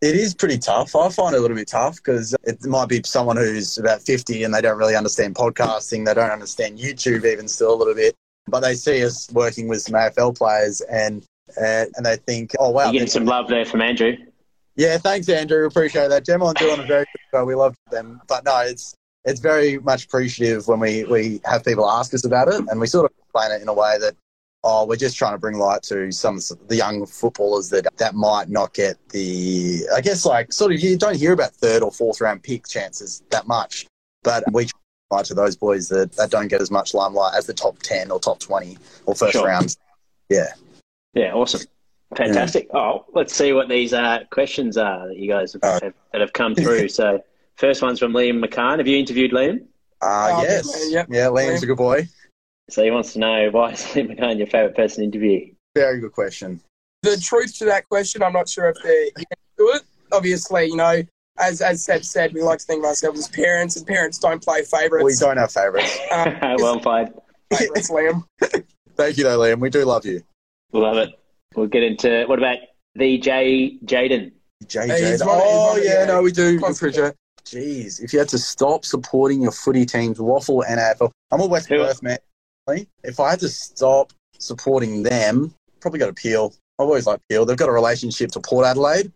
It 0.00 0.16
is 0.16 0.34
pretty 0.34 0.58
tough. 0.58 0.96
I 0.96 1.10
find 1.10 1.34
it 1.34 1.38
a 1.38 1.40
little 1.40 1.56
bit 1.56 1.68
tough 1.68 1.96
because 1.96 2.34
it 2.44 2.64
might 2.64 2.88
be 2.88 3.02
someone 3.04 3.36
who's 3.36 3.76
about 3.76 4.00
50 4.00 4.44
and 4.44 4.54
they 4.54 4.62
don't 4.62 4.78
really 4.78 4.96
understand 4.96 5.34
podcasting. 5.34 6.06
They 6.06 6.14
don't 6.14 6.30
understand 6.30 6.78
YouTube 6.78 7.30
even 7.30 7.48
still 7.48 7.74
a 7.74 7.76
little 7.76 7.94
bit. 7.94 8.14
But 8.46 8.60
they 8.60 8.74
see 8.74 9.04
us 9.04 9.30
working 9.32 9.68
with 9.68 9.82
some 9.82 9.94
AFL 9.94 10.36
players 10.36 10.80
and 10.80 11.24
uh, 11.60 11.84
and 11.96 12.06
they 12.06 12.16
think, 12.16 12.52
oh, 12.58 12.70
wow. 12.70 12.84
You're 12.84 12.92
getting 12.92 13.08
some 13.08 13.24
love 13.26 13.48
there 13.48 13.64
from 13.64 13.82
Andrew. 13.82 14.16
Yeah, 14.76 14.96
thanks, 14.98 15.28
Andrew. 15.28 15.66
Appreciate 15.66 16.08
that. 16.08 16.24
Gemma 16.24 16.54
doing 16.54 16.80
a 16.80 16.84
very 16.84 17.04
good 17.04 17.38
job. 17.38 17.46
We 17.46 17.54
love 17.54 17.76
them. 17.90 18.20
But 18.28 18.44
no, 18.44 18.60
it's 18.60 18.94
it's 19.24 19.40
very 19.40 19.78
much 19.78 20.06
appreciative 20.06 20.66
when 20.66 20.80
we, 20.80 21.04
we 21.04 21.40
have 21.44 21.64
people 21.64 21.88
ask 21.88 22.14
us 22.14 22.24
about 22.24 22.48
it 22.48 22.64
and 22.68 22.80
we 22.80 22.86
sort 22.86 23.04
of 23.04 23.12
explain 23.18 23.52
it 23.52 23.60
in 23.60 23.68
a 23.68 23.74
way 23.74 23.98
that 23.98 24.14
oh, 24.62 24.86
we're 24.86 24.96
just 24.96 25.16
trying 25.16 25.32
to 25.32 25.38
bring 25.38 25.58
light 25.58 25.82
to 25.84 26.10
some 26.12 26.36
of 26.36 26.68
the 26.68 26.76
young 26.76 27.06
footballers 27.06 27.70
that 27.70 27.86
that 27.96 28.14
might 28.14 28.48
not 28.48 28.74
get 28.74 28.96
the, 29.08 29.82
I 29.94 30.00
guess, 30.00 30.24
like 30.24 30.52
sort 30.52 30.72
of 30.72 30.80
you 30.80 30.96
don't 30.96 31.16
hear 31.16 31.32
about 31.32 31.52
third 31.52 31.82
or 31.82 31.90
fourth 31.90 32.20
round 32.20 32.42
pick 32.42 32.66
chances 32.68 33.22
that 33.30 33.46
much, 33.46 33.86
but 34.22 34.44
we 34.52 34.68
try 35.10 35.22
to 35.22 35.34
those 35.34 35.56
boys 35.56 35.88
that, 35.88 36.12
that 36.12 36.30
don't 36.30 36.48
get 36.48 36.60
as 36.60 36.70
much 36.70 36.94
limelight 36.94 37.34
as 37.34 37.46
the 37.46 37.54
top 37.54 37.78
10 37.80 38.10
or 38.10 38.20
top 38.20 38.38
20 38.38 38.76
or 39.06 39.14
first 39.14 39.32
sure. 39.32 39.46
rounds. 39.46 39.78
Yeah. 40.28 40.52
Yeah, 41.14 41.32
awesome. 41.32 41.62
Fantastic. 42.16 42.68
Yeah. 42.72 42.80
Oh, 42.80 43.06
let's 43.14 43.34
see 43.34 43.52
what 43.52 43.68
these 43.68 43.92
uh, 43.92 44.20
questions 44.30 44.76
are 44.76 45.08
that 45.08 45.16
you 45.16 45.28
guys 45.28 45.52
have, 45.54 45.64
uh, 45.64 45.80
have, 45.82 45.94
that 46.12 46.20
have 46.20 46.32
come 46.32 46.54
through. 46.56 46.88
so, 46.88 47.22
first 47.56 47.82
one's 47.82 47.98
from 47.98 48.12
Liam 48.12 48.44
McCann. 48.44 48.78
Have 48.78 48.86
you 48.86 48.98
interviewed 48.98 49.32
Liam? 49.32 49.62
Uh, 50.02 50.30
oh, 50.32 50.42
yes. 50.42 50.90
Yep. 50.90 51.08
Yeah, 51.10 51.26
Liam's 51.26 51.60
Liam. 51.60 51.62
a 51.62 51.66
good 51.66 51.76
boy. 51.76 52.08
So 52.70 52.84
he 52.84 52.90
wants 52.90 53.12
to 53.14 53.18
know 53.18 53.50
why 53.50 53.72
is 53.72 53.80
Liam 53.86 54.16
McCann 54.16 54.38
your 54.38 54.46
favourite 54.46 54.76
person 54.76 55.00
to 55.00 55.04
interview? 55.04 55.52
Very 55.74 56.00
good 56.00 56.12
question. 56.12 56.60
The 57.02 57.16
truth 57.16 57.58
to 57.58 57.64
that 57.66 57.88
question, 57.88 58.22
I'm 58.22 58.32
not 58.32 58.48
sure 58.48 58.68
if 58.68 58.76
they're 58.82 59.06
into 59.16 59.76
it. 59.76 59.82
Obviously, 60.12 60.66
you 60.66 60.76
know, 60.76 61.02
as 61.38 61.60
as 61.62 61.84
Seb 61.84 62.04
said, 62.04 62.34
we 62.34 62.42
like 62.42 62.58
to 62.58 62.64
think 62.64 62.80
of 62.80 62.86
ourselves 62.86 63.20
as 63.20 63.28
parents, 63.28 63.76
and 63.76 63.86
parents 63.86 64.18
don't 64.18 64.42
play 64.42 64.62
favourites. 64.62 65.04
We 65.04 65.26
don't 65.26 65.36
have 65.36 65.52
favourites. 65.52 65.98
Um, 66.12 66.36
well 66.58 66.80
played. 66.80 67.08
Favourites, 67.52 67.90
Liam. 67.90 68.24
Thank 68.96 69.16
you, 69.16 69.24
though, 69.24 69.38
Liam. 69.38 69.60
We 69.60 69.70
do 69.70 69.84
love 69.84 70.04
you. 70.04 70.22
Love 70.72 70.98
it. 70.98 71.10
We'll 71.54 71.66
get 71.66 71.82
into 71.82 72.24
what 72.26 72.38
about 72.38 72.58
the 72.94 73.18
J 73.18 73.78
Jaden? 73.84 74.32
JJ. 74.66 75.20
Oh, 75.24 75.80
yeah, 75.82 76.04
no, 76.04 76.22
we 76.22 76.32
do 76.32 76.58
appreciate 76.58 77.14
Jeez, 77.44 78.00
if 78.00 78.12
you 78.12 78.18
had 78.18 78.28
to 78.28 78.38
stop 78.38 78.84
supporting 78.84 79.42
your 79.42 79.50
footy 79.50 79.84
teams, 79.86 80.18
WAFL 80.18 80.64
and 80.68 80.78
AFL, 80.78 81.10
I'm 81.32 81.40
a 81.40 81.46
West 81.46 81.68
Perth 81.68 82.02
man. 82.02 82.18
If 83.02 83.20
I 83.20 83.30
had 83.30 83.40
to 83.40 83.48
stop 83.48 84.12
supporting 84.38 85.02
them, 85.02 85.54
probably 85.80 85.98
got 85.98 86.06
to 86.06 86.14
Peel. 86.14 86.54
I've 86.78 86.86
always 86.86 87.06
liked 87.06 87.22
Peel. 87.28 87.44
They've 87.44 87.56
got 87.56 87.68
a 87.68 87.72
relationship 87.72 88.30
to 88.32 88.40
Port 88.40 88.66
Adelaide. 88.66 89.12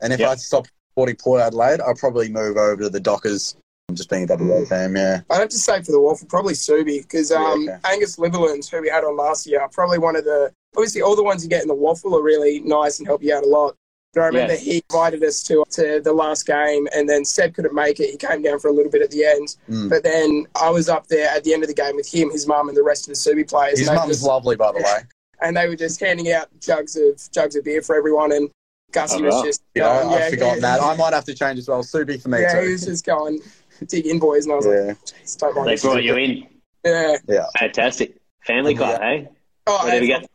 And 0.00 0.12
if 0.12 0.20
yep. 0.20 0.26
I 0.26 0.30
had 0.30 0.38
to 0.38 0.44
stop 0.44 0.66
supporting 0.90 1.16
Port 1.16 1.40
Adelaide, 1.40 1.80
I'd 1.80 1.96
probably 1.96 2.30
move 2.30 2.56
over 2.56 2.82
to 2.82 2.90
the 2.90 3.00
Dockers. 3.00 3.56
I'm 3.88 3.96
just 3.96 4.10
being 4.10 4.30
a 4.30 4.36
WA 4.36 4.64
fan, 4.66 4.94
yeah. 4.94 5.22
I'd 5.30 5.40
have 5.40 5.48
to 5.48 5.58
say 5.58 5.82
for 5.82 5.92
the 5.92 5.98
WAFL, 5.98 6.28
probably 6.28 6.52
Subi, 6.52 7.00
because 7.02 7.32
um, 7.32 7.62
yeah, 7.62 7.76
okay. 7.76 7.94
Angus 7.94 8.16
Litherland, 8.16 8.68
who 8.70 8.82
we 8.82 8.90
had 8.90 9.02
on 9.02 9.16
last 9.16 9.46
year, 9.46 9.66
probably 9.72 9.98
one 9.98 10.14
of 10.14 10.24
the, 10.24 10.52
obviously 10.76 11.00
all 11.00 11.16
the 11.16 11.24
ones 11.24 11.42
you 11.42 11.48
get 11.48 11.62
in 11.62 11.68
the 11.68 11.74
WAFL 11.74 12.18
are 12.18 12.22
really 12.22 12.60
nice 12.60 12.98
and 12.98 13.08
help 13.08 13.22
you 13.22 13.34
out 13.34 13.44
a 13.44 13.48
lot. 13.48 13.74
But 14.14 14.22
I 14.22 14.26
remember 14.26 14.54
yes. 14.54 14.62
he 14.62 14.82
invited 14.90 15.22
us 15.22 15.42
to 15.44 15.64
to 15.70 16.00
the 16.02 16.12
last 16.12 16.46
game, 16.46 16.88
and 16.94 17.08
then 17.08 17.24
Seb 17.24 17.54
couldn't 17.54 17.74
make 17.74 18.00
it. 18.00 18.10
He 18.10 18.16
came 18.16 18.42
down 18.42 18.58
for 18.58 18.68
a 18.68 18.72
little 18.72 18.90
bit 18.90 19.02
at 19.02 19.10
the 19.10 19.24
end, 19.24 19.56
mm. 19.68 19.88
but 19.88 20.02
then 20.02 20.46
I 20.60 20.70
was 20.70 20.88
up 20.88 21.06
there 21.08 21.28
at 21.28 21.44
the 21.44 21.52
end 21.52 21.62
of 21.62 21.68
the 21.68 21.74
game 21.74 21.96
with 21.96 22.12
him, 22.12 22.30
his 22.30 22.46
mum, 22.46 22.68
and 22.68 22.76
the 22.76 22.82
rest 22.82 23.08
of 23.08 23.14
the 23.14 23.18
Subi 23.18 23.48
players. 23.48 23.78
His 23.78 23.90
mum's 23.90 24.22
lovely, 24.22 24.56
by 24.56 24.72
the 24.72 24.78
way. 24.78 25.00
And 25.40 25.56
they 25.56 25.68
were 25.68 25.76
just 25.76 26.00
handing 26.00 26.32
out 26.32 26.48
jugs 26.58 26.96
of 26.96 27.16
jugs 27.30 27.54
of 27.54 27.62
beer 27.62 27.80
for 27.80 27.94
everyone, 27.94 28.32
and 28.32 28.50
Gussie 28.90 29.22
was 29.22 29.40
just 29.44 29.62
yeah, 29.76 29.84
going, 29.84 30.08
I've 30.08 30.18
yeah, 30.18 30.30
forgotten 30.30 30.62
that. 30.62 30.80
I 30.80 30.96
might 30.96 31.12
have 31.12 31.26
to 31.26 31.34
change 31.34 31.60
as 31.60 31.68
well. 31.68 31.84
Subi 31.84 32.20
for 32.20 32.28
me 32.28 32.38
too. 32.38 32.42
yeah, 32.42 32.60
too. 32.60 32.66
he 32.66 32.72
was 32.72 32.84
just 32.86 33.06
going 33.06 33.38
dig 33.86 34.06
in, 34.06 34.18
boys, 34.18 34.44
and 34.44 34.52
I 34.52 34.56
was 34.56 34.66
yeah. 34.66 34.72
like, 34.72 35.04
Jeez, 35.04 35.38
don't 35.38 35.54
mind. 35.54 35.68
They 35.68 35.76
brought 35.76 36.02
you 36.02 36.16
in. 36.16 36.46
Yeah, 36.84 37.16
yeah, 37.28 37.46
fantastic. 37.58 38.16
Family 38.44 38.74
club, 38.74 38.98
yeah. 39.00 39.08
hey? 39.08 39.28
Oh, 39.66 39.84
Where 39.84 39.92
did 39.92 40.00
we 40.00 40.06
get? 40.06 40.30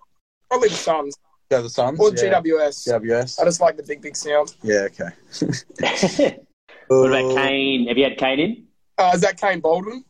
Probably 0.49 0.69
the 0.69 0.75
Suns. 0.75 1.17
Yeah, 1.51 1.61
the 1.61 1.69
Suns. 1.69 1.99
Or 1.99 2.09
yeah. 2.09 2.41
GWS. 2.41 2.87
GWS. 2.87 3.39
I 3.39 3.45
just 3.45 3.61
like 3.61 3.77
the 3.77 3.83
big, 3.83 4.01
big 4.01 4.15
sound. 4.15 4.55
Yeah, 4.63 4.87
okay. 4.87 5.09
what 6.87 7.07
about 7.07 7.35
Kane? 7.35 7.87
Have 7.87 7.97
you 7.97 8.05
had 8.05 8.17
Kane 8.17 8.39
in? 8.39 8.67
Uh, 8.97 9.11
is 9.13 9.21
that 9.21 9.39
Kane 9.39 9.59
Baldwin? 9.59 10.03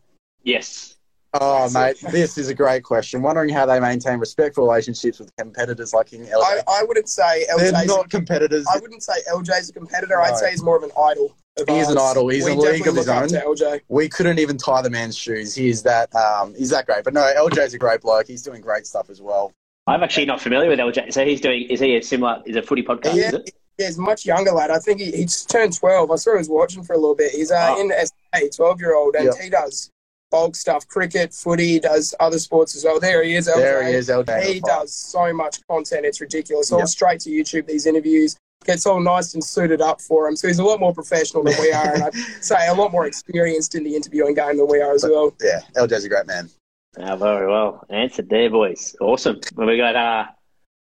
Yes. 0.44 0.94
Oh, 1.36 1.68
mate, 1.72 1.98
this 2.12 2.38
is 2.38 2.50
a 2.50 2.54
great 2.54 2.84
question. 2.84 3.24
Wondering 3.24 3.50
how 3.50 3.66
they 3.66 3.80
maintain 3.80 4.20
respectful 4.20 4.68
relationships 4.68 5.18
with 5.18 5.36
competitors 5.36 5.92
like 5.92 6.08
King 6.08 6.25
LJ. 6.25 6.34
I, 6.36 6.62
I 6.68 6.84
wouldn't 6.84 7.10
say 7.10 7.46
LJ's 7.52 7.72
They're 7.72 7.86
not 7.86 8.10
competitors. 8.12 8.68
I 8.72 8.78
wouldn't 8.78 9.02
say 9.02 9.13
LJ's 9.32 9.70
a 9.70 9.74
competitor. 9.74 10.16
No. 10.16 10.22
I'd 10.22 10.38
say 10.38 10.52
he's 10.52 10.62
more 10.62 10.78
of 10.78 10.84
an 10.84 10.92
idol. 11.10 11.36
He 11.68 11.80
is 11.80 11.90
an 11.90 11.98
idol. 11.98 12.30
He's 12.30 12.46
we 12.46 12.52
a 12.52 12.56
league 12.56 12.88
of 12.88 12.96
his 12.96 13.10
own. 13.10 13.30
LJ. 13.30 13.82
We 13.88 14.10
couldn't 14.10 14.38
even 14.38 14.58
tie 14.58 14.84
the 14.84 14.92
man's 14.92 15.18
shoes. 15.18 15.56
He 15.56 15.70
is 15.70 15.82
that. 15.84 16.13
Um, 16.16 16.54
he's 16.56 16.70
that 16.70 16.86
great. 16.86 17.04
But 17.04 17.16
no, 17.16 17.22
LJ's 17.22 17.74
a 17.74 17.80
great 17.80 18.02
bloke. 18.02 18.28
He's 18.28 18.44
doing 18.44 18.62
great 18.62 18.86
stuff 18.86 19.10
as 19.10 19.20
well. 19.20 19.52
I'm 19.86 20.04
actually 20.04 20.25
not 20.25 20.40
familiar 20.40 20.70
with 20.70 20.80
LJ. 20.80 21.13
So 21.13 21.25
he's 21.25 21.42
doing. 21.42 21.63
Is 21.70 21.80
he 21.80 21.98
a 21.98 22.02
similar? 22.02 22.42
Is 22.46 22.56
a 22.56 22.62
footy 22.62 22.84
podcast? 22.84 23.16
Yeah, 23.16 23.32
yeah, 23.78 23.88
he's 23.88 23.98
much 23.98 24.25
younger 24.25 24.52
lad. 24.52 24.72
I 24.72 24.80
think 24.80 25.00
he, 25.00 25.12
he's 25.12 25.46
turned 25.46 25.78
12. 25.78 26.10
I 26.10 26.16
saw 26.16 26.32
he 26.32 26.38
was 26.38 26.50
watching 26.50 26.84
for 26.84 26.94
a 26.94 26.98
little 26.98 27.16
bit. 27.16 27.32
He's 27.32 27.52
uh, 27.52 27.75
oh. 27.78 27.82
in 27.82 27.92
SA, 28.06 28.56
12 28.56 28.80
year 28.80 28.96
old, 28.96 29.16
and 29.16 29.25
yep. 29.25 29.36
he 29.42 29.50
does 29.50 29.90
bulk 30.32 30.56
stuff, 30.56 30.88
cricket, 30.88 31.34
footy, 31.34 31.80
does 31.80 32.16
other 32.20 32.40
sports 32.40 32.75
as 32.75 32.84
well. 32.84 33.00
There 33.00 33.24
he 33.24 33.36
is, 33.36 33.48
LJ. 33.48 33.56
There 33.56 33.88
he 33.88 33.94
is, 33.94 34.10
LJ. 34.10 34.44
He 34.46 34.60
does 34.62 34.96
so 34.96 35.34
much 35.34 35.60
content. 35.68 36.06
It's 36.06 36.22
ridiculous. 36.22 36.72
All 36.72 36.80
yep. 36.80 36.88
straight 36.88 37.20
to 37.22 37.30
YouTube. 37.30 37.68
These 37.68 37.86
interviews 37.86 38.38
gets 38.66 38.86
all 38.86 39.02
nice 39.02 39.34
and 39.34 39.44
suited 39.44 39.82
up 39.82 40.00
for 40.00 40.28
him. 40.28 40.36
So 40.36 40.48
he's 40.48 40.60
a 40.60 40.63
lot 40.63 40.80
more 40.80 40.94
professional 40.94 41.44
than 41.44 41.56
we 41.60 41.72
are, 41.72 41.94
and 41.94 42.04
I'd 42.04 42.13
say 42.42 42.68
a 42.68 42.74
lot 42.74 42.92
more 42.92 43.06
experienced 43.06 43.75
in 43.75 43.84
the 43.84 43.96
interviewing 43.96 44.34
game 44.34 44.58
than 44.58 44.68
we 44.68 44.82
are 44.82 44.94
as 44.94 45.04
well. 45.04 45.36
Yeah, 45.42 45.60
LJ's 45.75 46.06
a 46.06 46.10
great 46.10 46.25
man. 46.25 46.50
Oh, 46.97 47.15
very 47.15 47.47
well 47.47 47.85
answered 47.89 48.29
there, 48.29 48.50
boys. 48.50 48.95
Awesome. 49.01 49.39
Well, 49.55 49.67
we 49.67 49.77
got 49.77 49.95
uh, 49.95 50.25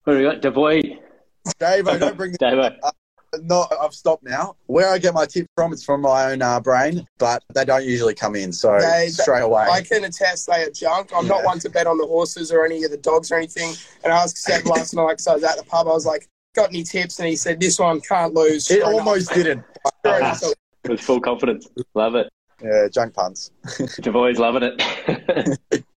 what 0.04 0.16
we 0.16 0.22
got? 0.22 0.42
Devoid. 0.42 0.98
Dave, 1.58 1.88
I 1.88 1.98
don't 1.98 2.16
bring 2.16 2.32
Dave. 2.40 2.58
Uh, 2.58 2.70
no, 3.40 3.66
I've 3.80 3.94
stopped 3.94 4.22
now. 4.22 4.56
Where 4.66 4.90
I 4.90 4.98
get 4.98 5.14
my 5.14 5.24
tips 5.24 5.48
from, 5.56 5.72
it's 5.72 5.82
from 5.82 6.02
my 6.02 6.32
own 6.32 6.42
uh, 6.42 6.60
brain, 6.60 7.06
but 7.18 7.42
they 7.54 7.64
don't 7.64 7.84
usually 7.84 8.14
come 8.14 8.36
in. 8.36 8.52
So 8.52 8.78
they, 8.78 9.08
straight 9.08 9.40
away, 9.40 9.62
I 9.70 9.80
can 9.80 10.04
attest 10.04 10.48
they 10.48 10.64
are 10.64 10.70
junk. 10.70 11.10
I'm 11.16 11.24
yeah. 11.24 11.36
not 11.36 11.44
one 11.44 11.58
to 11.60 11.70
bet 11.70 11.86
on 11.86 11.96
the 11.96 12.06
horses 12.06 12.52
or 12.52 12.64
any 12.66 12.84
of 12.84 12.90
the 12.90 12.98
dogs 12.98 13.32
or 13.32 13.36
anything. 13.36 13.72
And 14.04 14.12
I 14.12 14.22
asked 14.22 14.36
Seb 14.36 14.66
last 14.66 14.94
night 14.94 15.12
because 15.12 15.26
I 15.26 15.34
was 15.34 15.44
at 15.44 15.56
the 15.56 15.64
pub. 15.64 15.86
I 15.86 15.92
was 15.92 16.04
like, 16.04 16.28
"Got 16.54 16.68
any 16.68 16.82
tips?" 16.82 17.18
And 17.20 17.28
he 17.28 17.36
said, 17.36 17.58
"This 17.58 17.78
one 17.78 18.02
can't 18.02 18.34
lose." 18.34 18.70
It 18.70 18.82
almost 18.82 19.32
enough. 19.32 19.64
didn't. 20.04 20.54
With 20.88 21.00
full 21.00 21.20
confidence, 21.20 21.68
love 21.94 22.16
it. 22.16 22.28
Yeah, 22.62 22.88
junk 22.92 23.14
puns. 23.14 23.50
Devoid's 24.00 24.38
loving 24.38 24.62
it. 24.64 25.84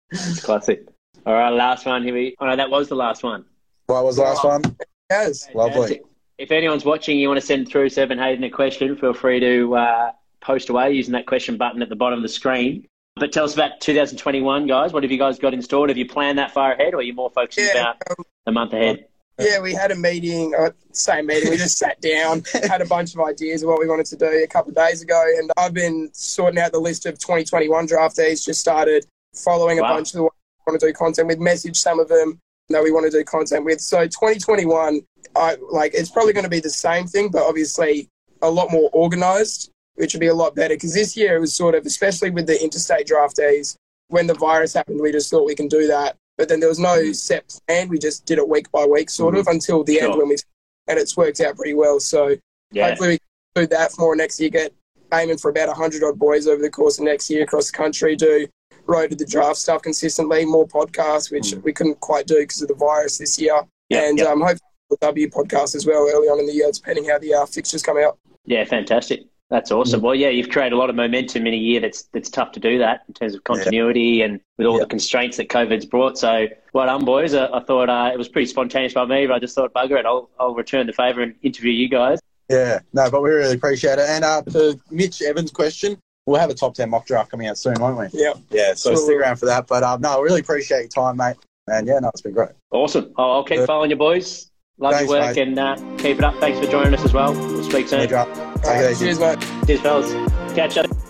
classic. 0.42 0.86
All 1.24 1.34
right, 1.34 1.50
last 1.50 1.86
one 1.86 2.02
here. 2.02 2.14
We, 2.14 2.36
oh 2.40 2.46
no, 2.46 2.56
that 2.56 2.70
was 2.70 2.88
the 2.88 2.96
last 2.96 3.22
one. 3.22 3.44
What 3.86 4.04
was 4.04 4.16
the 4.16 4.22
last 4.22 4.44
one? 4.44 4.62
Yes, 5.10 5.48
lovely. 5.54 6.00
If 6.38 6.50
anyone's 6.50 6.84
watching, 6.84 7.18
you 7.18 7.28
want 7.28 7.40
to 7.40 7.46
send 7.46 7.68
through 7.68 7.90
Seven 7.90 8.18
Hayden 8.18 8.42
a 8.44 8.50
question, 8.50 8.96
feel 8.96 9.12
free 9.12 9.38
to 9.40 9.76
uh, 9.76 10.12
post 10.40 10.70
away 10.70 10.92
using 10.92 11.12
that 11.12 11.26
question 11.26 11.56
button 11.56 11.82
at 11.82 11.88
the 11.88 11.96
bottom 11.96 12.18
of 12.18 12.22
the 12.22 12.28
screen. 12.28 12.86
But 13.16 13.32
tell 13.32 13.44
us 13.44 13.54
about 13.54 13.80
2021, 13.80 14.66
guys. 14.66 14.92
What 14.92 15.02
have 15.02 15.12
you 15.12 15.18
guys 15.18 15.38
got 15.38 15.52
in 15.52 15.60
store? 15.60 15.86
Have 15.88 15.98
you 15.98 16.08
planned 16.08 16.38
that 16.38 16.50
far 16.50 16.72
ahead, 16.72 16.94
or 16.94 16.98
are 16.98 17.02
you 17.02 17.12
more 17.12 17.30
focused 17.30 17.58
yeah, 17.58 17.80
about 17.80 17.96
um, 18.10 18.24
the 18.46 18.52
month 18.52 18.72
ahead? 18.72 19.06
Yeah, 19.38 19.60
we 19.60 19.74
had 19.74 19.90
a 19.90 19.94
meeting, 19.94 20.54
uh, 20.54 20.70
same 20.92 21.26
meeting. 21.26 21.50
We 21.50 21.56
just 21.56 21.78
sat 21.78 22.00
down, 22.00 22.42
had 22.68 22.80
a 22.80 22.86
bunch 22.86 23.14
of 23.14 23.20
ideas 23.20 23.62
of 23.62 23.68
what 23.68 23.80
we 23.80 23.86
wanted 23.86 24.06
to 24.06 24.16
do 24.16 24.26
a 24.26 24.46
couple 24.46 24.70
of 24.70 24.76
days 24.76 25.02
ago, 25.02 25.22
and 25.38 25.50
I've 25.56 25.74
been 25.74 26.10
sorting 26.12 26.58
out 26.58 26.72
the 26.72 26.80
list 26.80 27.06
of 27.06 27.18
2021 27.18 27.86
draftees. 27.86 28.44
Just 28.44 28.60
started 28.60 29.06
following 29.34 29.80
wow. 29.80 29.92
a 29.92 29.94
bunch 29.94 30.14
of 30.14 30.22
the 30.22 30.28
want 30.66 30.80
to 30.80 30.86
do 30.86 30.92
content 30.92 31.28
with. 31.28 31.38
Message 31.38 31.76
some 31.76 32.00
of 32.00 32.08
them 32.08 32.38
that 32.68 32.82
we 32.82 32.92
want 32.92 33.10
to 33.10 33.10
do 33.10 33.24
content 33.24 33.64
with. 33.64 33.80
So 33.80 34.04
2021, 34.04 35.00
I 35.36 35.56
like 35.70 35.94
it's 35.94 36.10
probably 36.10 36.32
going 36.32 36.44
to 36.44 36.50
be 36.50 36.60
the 36.60 36.70
same 36.70 37.06
thing, 37.06 37.30
but 37.30 37.42
obviously 37.42 38.08
a 38.42 38.50
lot 38.50 38.70
more 38.70 38.90
organized, 38.92 39.70
which 39.96 40.14
would 40.14 40.20
be 40.20 40.28
a 40.28 40.34
lot 40.34 40.54
better. 40.54 40.74
Because 40.74 40.94
this 40.94 41.16
year 41.16 41.36
it 41.36 41.40
was 41.40 41.54
sort 41.54 41.74
of, 41.74 41.86
especially 41.86 42.30
with 42.30 42.46
the 42.46 42.62
interstate 42.62 43.06
draft 43.06 43.36
days, 43.36 43.76
when 44.08 44.26
the 44.26 44.34
virus 44.34 44.74
happened, 44.74 45.00
we 45.00 45.12
just 45.12 45.30
thought 45.30 45.46
we 45.46 45.54
can 45.54 45.68
do 45.68 45.86
that. 45.86 46.16
But 46.38 46.48
then 46.48 46.60
there 46.60 46.68
was 46.68 46.78
no 46.78 46.96
mm-hmm. 46.96 47.12
set 47.12 47.58
plan. 47.66 47.88
We 47.88 47.98
just 47.98 48.26
did 48.26 48.38
it 48.38 48.48
week 48.48 48.70
by 48.72 48.84
week, 48.84 49.10
sort 49.10 49.34
mm-hmm. 49.34 49.40
of, 49.40 49.46
until 49.48 49.84
the 49.84 49.96
sure. 49.96 50.10
end 50.10 50.18
when 50.18 50.28
we, 50.28 50.36
and 50.88 50.98
it's 50.98 51.16
worked 51.16 51.40
out 51.40 51.56
pretty 51.56 51.74
well. 51.74 52.00
So 52.00 52.36
yeah. 52.70 52.88
hopefully 52.88 53.10
we 53.10 53.18
can 53.18 53.64
do 53.64 53.66
that 53.68 53.92
for 53.92 54.00
more 54.00 54.16
next 54.16 54.40
year. 54.40 54.50
Get 54.50 54.72
aiming 55.12 55.38
for 55.38 55.50
about 55.50 55.68
100 55.68 56.02
odd 56.02 56.18
boys 56.18 56.46
over 56.46 56.62
the 56.62 56.70
course 56.70 56.98
of 56.98 57.04
next 57.04 57.28
year 57.28 57.44
across 57.44 57.70
the 57.70 57.76
country. 57.76 58.16
Do 58.16 58.48
road 58.86 59.10
to 59.10 59.16
the 59.16 59.26
draft 59.26 59.56
stuff 59.56 59.82
consistently, 59.82 60.44
more 60.44 60.66
podcasts, 60.66 61.30
which 61.30 61.52
mm. 61.52 61.62
we 61.62 61.72
couldn't 61.72 62.00
quite 62.00 62.26
do 62.26 62.38
because 62.40 62.62
of 62.62 62.68
the 62.68 62.74
virus 62.74 63.18
this 63.18 63.40
year. 63.40 63.62
Yep, 63.90 64.02
and 64.02 64.18
yep. 64.18 64.28
Um, 64.28 64.40
hopefully 64.40 64.60
W 65.00 65.28
podcast 65.28 65.74
as 65.74 65.86
well 65.86 66.08
early 66.12 66.28
on 66.28 66.38
in 66.38 66.46
the 66.46 66.52
year, 66.52 66.70
depending 66.72 67.08
how 67.08 67.18
the 67.18 67.34
uh, 67.34 67.46
fixtures 67.46 67.82
come 67.82 67.98
out. 67.98 68.18
Yeah, 68.44 68.64
fantastic. 68.64 69.22
That's 69.50 69.70
awesome. 69.70 70.00
Mm. 70.00 70.04
Well, 70.04 70.14
yeah, 70.14 70.28
you've 70.28 70.48
created 70.48 70.72
a 70.72 70.76
lot 70.76 70.88
of 70.88 70.96
momentum 70.96 71.46
in 71.46 71.52
a 71.52 71.58
year 71.58 71.78
that's 71.80 72.04
that's 72.14 72.30
tough 72.30 72.52
to 72.52 72.60
do 72.60 72.78
that 72.78 73.02
in 73.06 73.14
terms 73.14 73.34
of 73.34 73.44
continuity 73.44 74.00
yeah. 74.00 74.24
and 74.24 74.40
with 74.56 74.66
all 74.66 74.78
yeah. 74.78 74.84
the 74.84 74.86
constraints 74.86 75.36
that 75.36 75.50
COVID's 75.50 75.84
brought. 75.84 76.16
So, 76.16 76.46
well 76.72 76.86
done, 76.86 77.04
boys. 77.04 77.34
I, 77.34 77.48
I 77.48 77.60
thought 77.60 77.90
uh, 77.90 78.10
it 78.12 78.16
was 78.16 78.28
pretty 78.28 78.46
spontaneous 78.46 78.94
by 78.94 79.04
me, 79.04 79.26
but 79.26 79.34
I 79.34 79.38
just 79.38 79.54
thought, 79.54 79.74
bugger 79.74 79.98
it, 79.98 80.06
I'll, 80.06 80.30
I'll 80.40 80.54
return 80.54 80.86
the 80.86 80.94
favour 80.94 81.20
and 81.20 81.34
interview 81.42 81.70
you 81.70 81.88
guys. 81.88 82.18
Yeah, 82.48 82.80
no, 82.92 83.10
but 83.10 83.22
we 83.22 83.30
really 83.30 83.54
appreciate 83.54 83.98
it. 83.98 84.08
And 84.08 84.24
uh, 84.24 84.42
to 84.52 84.80
Mitch 84.90 85.20
Evans' 85.20 85.50
question, 85.50 85.98
we'll 86.26 86.40
have 86.40 86.50
a 86.50 86.54
top 86.54 86.74
10 86.74 86.90
mock 86.90 87.06
draft 87.06 87.30
coming 87.30 87.46
out 87.46 87.58
soon, 87.58 87.74
won't 87.78 87.98
we? 87.98 88.06
Yeah. 88.18 88.34
Yeah, 88.50 88.74
so 88.74 88.90
sure. 88.90 88.96
stick 88.96 89.16
around 89.18 89.36
for 89.36 89.46
that. 89.46 89.66
But 89.66 89.82
um, 89.82 90.00
no, 90.00 90.18
I 90.18 90.20
really 90.20 90.40
appreciate 90.40 90.80
your 90.80 90.88
time, 90.88 91.16
mate. 91.16 91.36
And 91.68 91.86
yeah, 91.86 91.98
no, 92.00 92.08
it's 92.08 92.20
been 92.20 92.32
great. 92.32 92.50
Awesome. 92.70 93.12
I'll, 93.16 93.32
I'll 93.32 93.44
keep 93.44 93.58
Good. 93.58 93.66
following 93.66 93.90
you, 93.90 93.96
boys. 93.96 94.50
Love 94.78 94.94
Thanks, 94.94 95.10
your 95.10 95.20
work 95.20 95.36
mate. 95.36 95.48
and 95.48 95.58
uh, 95.58 95.76
keep 95.98 96.18
it 96.18 96.24
up. 96.24 96.34
Thanks 96.40 96.58
for 96.58 96.70
joining 96.70 96.94
us 96.94 97.04
as 97.04 97.12
well. 97.12 97.32
We'll 97.32 97.62
speak 97.62 97.88
soon. 97.88 98.00
Take 98.00 98.12
it 98.12 98.90
easy. 98.90 99.04
Cheers, 99.04 99.20
mate. 99.20 99.66
Cheers, 99.66 99.80
fellas. 99.80 100.54
Catch 100.54 100.78
up. 100.78 101.01